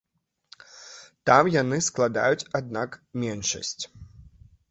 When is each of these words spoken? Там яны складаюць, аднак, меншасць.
Там 1.29 1.43
яны 1.57 1.77
складаюць, 1.89 2.47
аднак, 2.61 2.97
меншасць. 3.25 3.83